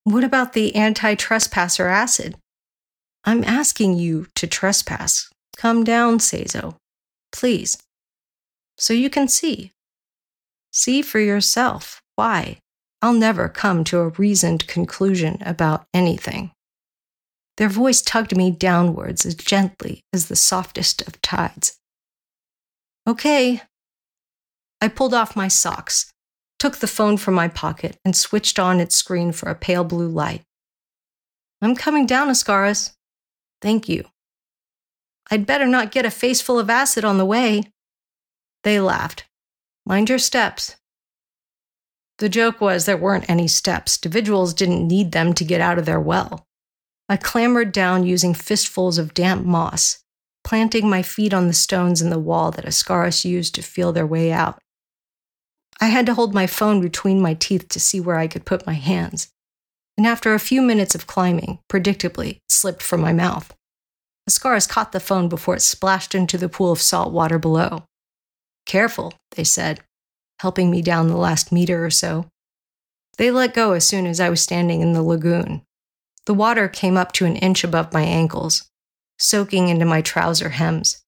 [0.05, 2.37] What about the anti trespasser acid?
[3.25, 5.29] I'm asking you to trespass.
[5.57, 6.77] Come down, Seizo.
[7.33, 7.77] Please.
[8.77, 9.73] So you can see.
[10.73, 12.59] See for yourself why
[13.01, 16.51] I'll never come to a reasoned conclusion about anything.
[17.57, 21.79] Their voice tugged me downwards as gently as the softest of tides.
[23.07, 23.63] Okay.
[24.81, 26.13] I pulled off my socks,
[26.59, 30.09] took the phone from my pocket, and switched on its screen for a pale blue
[30.09, 30.43] light.
[31.61, 32.93] I'm coming down, Osqaris.
[33.61, 34.05] Thank you.
[35.31, 37.65] I'd better not get a face full of acid on the way.
[38.63, 39.25] They laughed.
[39.89, 40.77] Mind your steps.
[42.19, 43.97] The joke was there weren't any steps.
[43.97, 46.45] Dividuals didn't need them to get out of their well.
[47.09, 50.05] I clambered down using fistfuls of damp moss,
[50.45, 54.07] planting my feet on the stones in the wall that Osqaris used to feel their
[54.07, 54.59] way out.
[55.81, 58.67] I had to hold my phone between my teeth to see where I could put
[58.67, 59.29] my hands.
[59.97, 63.55] And after a few minutes of climbing, predictably, it slipped from my mouth.
[64.29, 67.85] Osqaris caught the phone before it splashed into the pool of salt water below.
[68.69, 69.81] Careful, they said,
[70.41, 72.27] helping me down the last meter or so.
[73.17, 75.63] They let go as soon as I was standing in the lagoon.
[76.27, 78.69] The water came up to an inch above my ankles,
[79.19, 81.03] soaking into my trouser hems.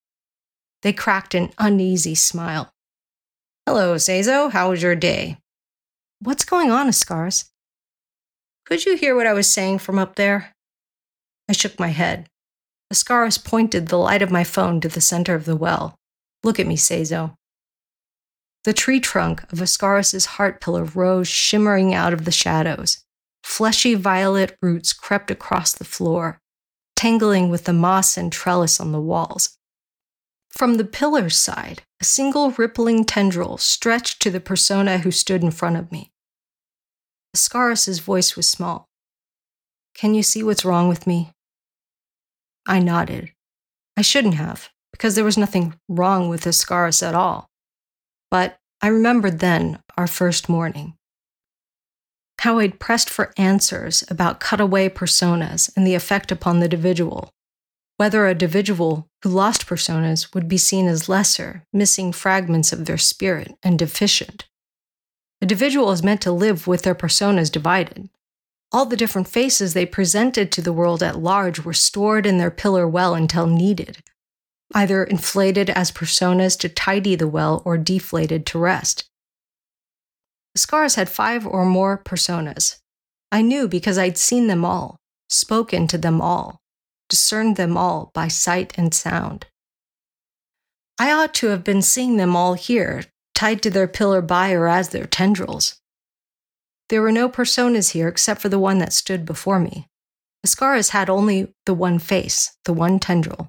[0.82, 2.72] They cracked an uneasy smile.
[3.66, 4.50] Hello, Seizo.
[4.50, 5.36] How was your day?
[6.18, 7.50] What's going on, Osqaris?
[8.64, 10.52] Could you hear what I was saying from up there?
[11.46, 12.26] I shook my head.
[12.90, 15.94] Osqaris pointed the light of my phone to the center of the well.
[16.42, 17.34] Look at me, Seizo.
[18.64, 23.04] The tree trunk of Osqaris's heart pillar rose shimmering out of the shadows.
[23.42, 26.40] Fleshy violet roots crept across the floor,
[26.94, 29.56] tangling with the moss and trellis on the walls.
[30.50, 35.50] From the pillar's side, a single rippling tendril stretched to the persona who stood in
[35.50, 36.12] front of me.
[37.34, 38.88] Osqaris's voice was small.
[39.94, 41.32] Can you see what's wrong with me?
[42.66, 43.32] I nodded.
[43.96, 47.49] I shouldn't have, because there was nothing wrong with Osqaris at all.
[48.30, 50.94] But I remembered then our first morning.
[52.40, 57.30] How I'd pressed for answers about cutaway personas and the effect upon the dividual,
[57.98, 62.96] whether a dividual who lost personas would be seen as lesser, missing fragments of their
[62.96, 64.46] spirit, and deficient.
[65.42, 68.08] A dividual is meant to live with their personas divided.
[68.72, 72.50] All the different faces they presented to the world at large were stored in their
[72.50, 74.02] pillar well until needed,
[74.74, 79.08] either inflated as personas to tidy the well or deflated to rest.
[80.54, 82.78] The scars had five or more personas.
[83.32, 84.96] I knew because I'd seen them all,
[85.28, 86.60] spoken to them all,
[87.08, 89.46] discerned them all by sight and sound.
[90.98, 93.04] I ought to have been seeing them all here,
[93.34, 95.80] tied to their pillar by or as their tendrils.
[96.88, 99.86] There were no personas here except for the one that stood before me.
[100.44, 103.48] Osqaris had only the one face, the one tendril.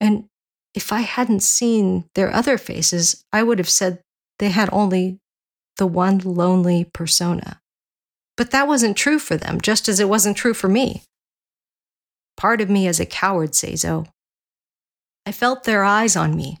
[0.00, 0.28] And
[0.76, 4.02] if I hadn't seen their other faces, I would have said
[4.38, 5.18] they had only
[5.78, 7.60] the one lonely persona.
[8.36, 11.02] But that wasn't true for them, just as it wasn't true for me.
[12.36, 14.06] Part of me is a coward, Seizo.
[15.24, 16.58] I felt their eyes on me,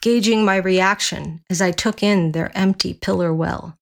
[0.00, 3.76] gauging my reaction as I took in their empty pillar well.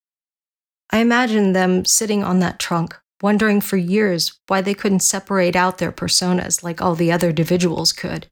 [0.88, 5.76] I imagined them sitting on that trunk, wondering for years why they couldn't separate out
[5.76, 8.28] their personas like all the other dividuals could.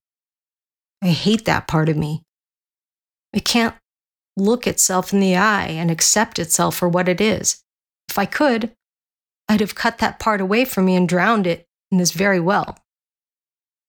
[1.02, 2.22] I hate that part of me.
[3.32, 3.74] It can't
[4.36, 7.62] look itself in the eye and accept itself for what it is.
[8.08, 8.72] If I could,
[9.48, 12.78] I'd have cut that part away from me and drowned it in this very well.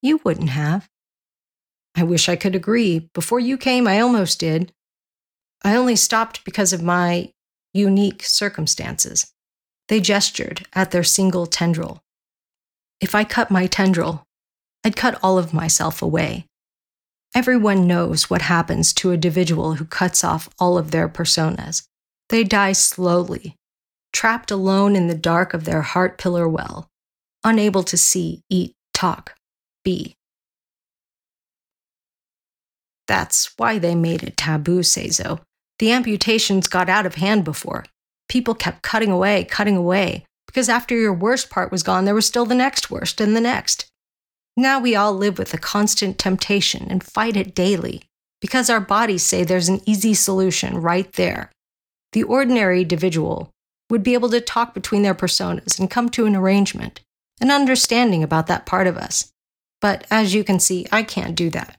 [0.02, 0.90] You wouldn't have.
[1.96, 3.10] I wish I could agree.
[3.14, 4.72] Before you came, I almost did.
[5.64, 7.32] I only stopped because of my
[7.74, 9.32] unique circumstances.
[9.88, 12.02] They gestured at their single tendril.
[13.00, 14.26] If I cut my tendril,
[14.84, 16.48] I'd cut all of myself away.
[17.34, 21.84] Everyone knows what happens to a dividual who cuts off all of their personas.
[22.28, 23.56] They die slowly,
[24.12, 26.90] trapped alone in the dark of their heart pillar well,
[27.44, 29.36] unable to see, eat, talk,
[29.86, 30.16] be.
[33.08, 35.40] That's why they made it taboo, Seizo.
[35.80, 37.86] The amputations got out of hand before.
[38.28, 42.26] People kept cutting away, cutting away, because after your worst part was gone, there was
[42.26, 43.91] still the next worst and the next.
[44.58, 48.04] Now we all live with a constant temptation and fight it daily
[48.42, 51.52] because our bodies say there's an easy solution right there.
[52.12, 53.52] The ordinary dividual
[53.90, 57.02] would be able to talk between their personas and come to an arrangement,
[57.40, 59.32] an understanding about that part of us.
[59.80, 61.78] But as you can see, I can't do that.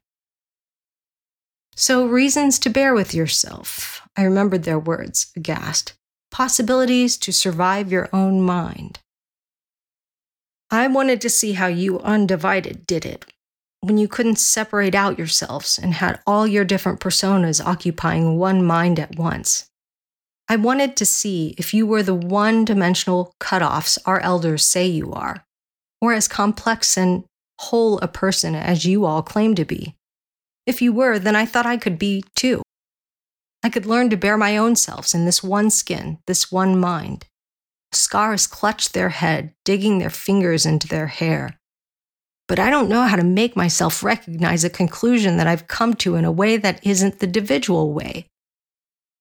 [1.75, 4.03] So, reasons to bear with yourself.
[4.17, 5.95] I remembered their words, aghast.
[6.31, 8.99] Possibilities to survive your own mind.
[10.73, 13.27] I wanted to see how you undivided did it
[13.83, 18.99] when you couldn't separate out yourselves and had all your different personas occupying one mind
[18.99, 19.67] at once.
[20.49, 25.13] I wanted to see if you were the one dimensional cutoffs our elders say you
[25.13, 25.45] are,
[26.01, 27.25] or as complex and
[27.59, 29.95] whole a person as you all claim to be.
[30.67, 32.63] If you were, then I thought I could be too.
[33.63, 37.27] I could learn to bear my own selves in this one skin, this one mind.
[37.93, 41.59] Scars clutched their head, digging their fingers into their hair.
[42.49, 46.17] But I don't know how to make myself recognize a conclusion that I've come to
[46.17, 48.27] in a way that isn't the dividual way.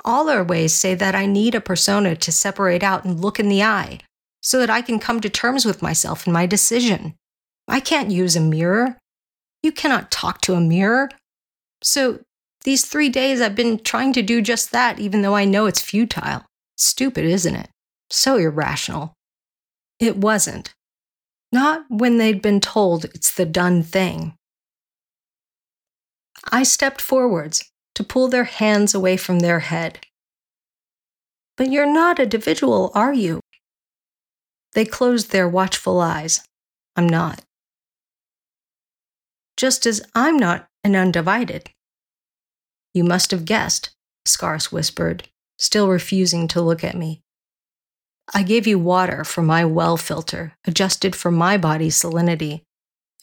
[0.03, 3.49] All our ways say that I need a persona to separate out and look in
[3.49, 3.99] the eye
[4.41, 7.15] so that I can come to terms with myself and my decision.
[7.67, 8.97] I can't use a mirror.
[9.61, 11.09] You cannot talk to a mirror.
[11.83, 12.19] So,
[12.63, 15.81] these three days I've been trying to do just that, even though I know it's
[15.81, 16.45] futile.
[16.77, 17.69] Stupid, isn't it?
[18.11, 19.13] So irrational.
[19.99, 20.73] It wasn't.
[21.51, 24.35] Not when they'd been told it's the done thing.
[26.51, 29.99] I stepped forwards to pull their hands away from their head.
[31.55, 33.39] But you're not a dividual, are you?
[34.73, 36.41] They closed their watchful eyes.
[36.95, 37.41] I'm not.
[39.55, 41.69] Just as I'm not an undivided.
[42.93, 43.91] You must have guessed,
[44.25, 47.21] Scarce whispered, still refusing to look at me.
[48.33, 52.61] I gave you water from my well filter, adjusted for my body's salinity,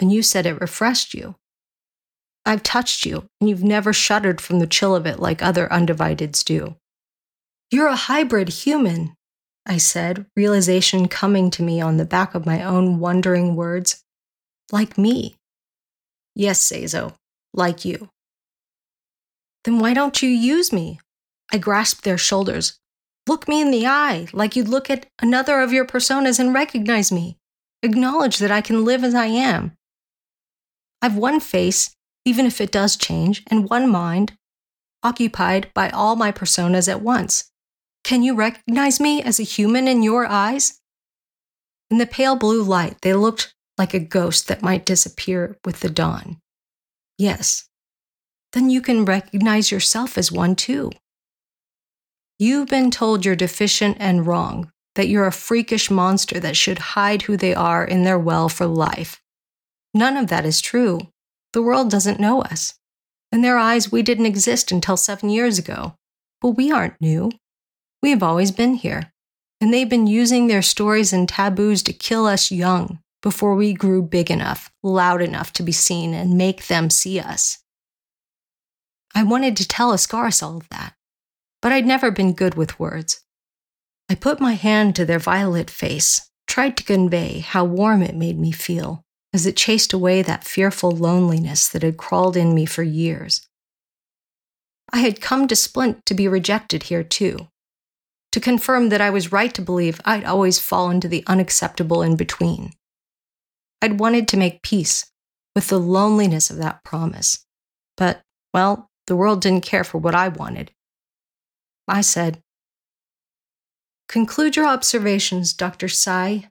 [0.00, 1.36] and you said it refreshed you.
[2.44, 6.44] I've touched you, and you've never shuddered from the chill of it like other undivideds
[6.44, 6.76] do.
[7.70, 9.14] You're a hybrid human,
[9.66, 14.02] I said, realization coming to me on the back of my own wondering words.
[14.72, 15.34] Like me.
[16.34, 17.14] Yes, Seizo,
[17.52, 18.08] like you.
[19.64, 21.00] Then why don't you use me?
[21.52, 22.78] I grasped their shoulders,
[23.28, 27.12] Look me in the eye like you'd look at another of your personas and recognize
[27.12, 27.36] me.
[27.82, 29.76] Acknowledge that I can live as I am.
[31.02, 34.32] I've one face, even if it does change, and one mind,
[35.02, 37.50] occupied by all my personas at once.
[38.02, 40.80] Can you recognize me as a human in your eyes?
[41.90, 45.90] In the pale blue light, they looked like a ghost that might disappear with the
[45.90, 46.38] dawn?
[47.18, 47.68] Yes.
[48.54, 50.90] Then you can recognize yourself as one too.
[52.38, 57.22] You've been told you're deficient and wrong, that you're a freakish monster that should hide
[57.22, 59.20] who they are in their well for life.
[59.92, 61.00] None of that is true.
[61.52, 62.74] The world doesn't know us.
[63.32, 65.94] In their eyes, we didn't exist until seven years ago.
[66.40, 67.32] But we aren't new.
[68.02, 69.12] We have always been here.
[69.60, 74.02] And they've been using their stories and taboos to kill us young before we grew
[74.02, 77.58] big enough, loud enough to be seen and make them see us.
[79.14, 80.94] I wanted to tell Osqaris all of that,
[81.60, 83.20] but I'd never been good with words.
[84.08, 88.38] I put my hand to their violet face, tried to convey how warm it made
[88.38, 92.82] me feel as it chased away that fearful loneliness that had crawled in me for
[92.82, 93.46] years.
[94.90, 97.48] I had come to Splint to be rejected here too,
[98.32, 102.16] to confirm that I was right to believe I'd always fall into the unacceptable in
[102.16, 102.72] between.
[103.82, 105.04] I'd wanted to make peace
[105.54, 107.44] with the loneliness of that promise,
[107.96, 108.22] but,
[108.54, 110.70] well, the world didn't care for what I wanted.
[111.88, 112.42] I said,
[114.08, 115.88] Conclude your observations, Dr.
[115.88, 116.48] Sai.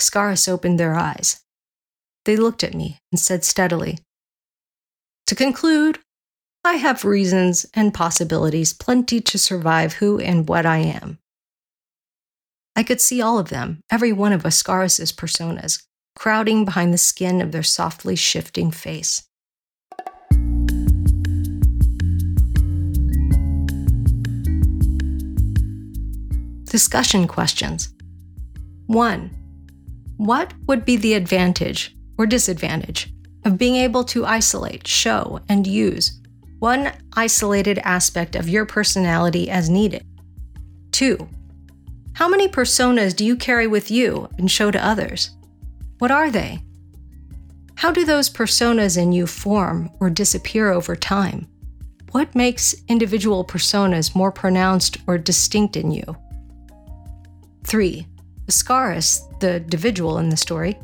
[0.00, 1.40] Osqaris opened their eyes.
[2.24, 3.98] They looked at me and said steadily,
[5.26, 5.98] To conclude,
[6.64, 11.18] I have reasons and possibilities plenty to survive who and what I am.
[12.76, 15.82] I could see all of them, every one of Osqaris's personas,
[16.16, 19.28] crowding behind the skin of their softly shifting face.
[26.72, 27.92] Discussion questions.
[28.86, 29.30] 1.
[30.16, 33.12] What would be the advantage or disadvantage
[33.44, 36.18] of being able to isolate, show, and use
[36.60, 40.06] one isolated aspect of your personality as needed?
[40.92, 41.28] 2.
[42.14, 45.28] How many personas do you carry with you and show to others?
[45.98, 46.62] What are they?
[47.74, 51.48] How do those personas in you form or disappear over time?
[52.12, 56.16] What makes individual personas more pronounced or distinct in you?
[57.72, 58.06] 3.
[58.50, 60.78] Osqaris, the dividual in the story,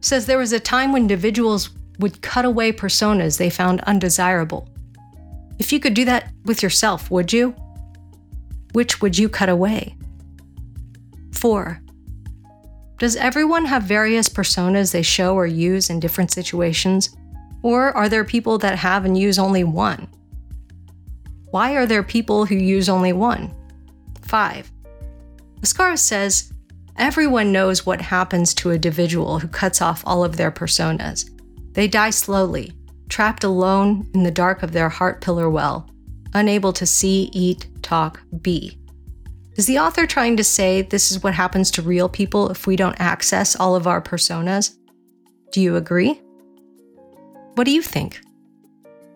[0.00, 1.70] says there was a time when dividuals
[2.00, 4.68] would cut away personas they found undesirable.
[5.60, 7.54] If you could do that with yourself, would you?
[8.72, 9.94] Which would you cut away?
[11.30, 11.80] 4.
[12.98, 17.16] Does everyone have various personas they show or use in different situations?
[17.62, 20.08] Or are there people that have and use only one?
[21.52, 23.54] Why are there people who use only one?
[24.22, 24.71] 5.
[25.62, 26.52] Osqaris says
[26.96, 31.30] everyone knows what happens to a dividual who cuts off all of their personas.
[31.72, 32.72] They die slowly,
[33.08, 35.88] trapped alone in the dark of their heart pillar well,
[36.34, 38.78] unable to see, eat, talk, be.
[39.56, 42.74] Is the author trying to say this is what happens to real people if we
[42.74, 44.76] don't access all of our personas?
[45.52, 46.20] Do you agree?
[47.54, 48.20] What do you think?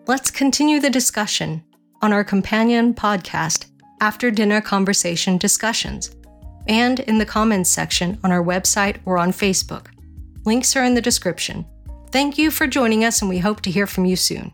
[0.05, 1.63] Let's continue the discussion
[2.01, 3.65] on our companion podcast,
[3.99, 6.11] After Dinner Conversation Discussions,
[6.67, 9.87] and in the comments section on our website or on Facebook.
[10.45, 11.65] Links are in the description.
[12.11, 14.53] Thank you for joining us, and we hope to hear from you soon.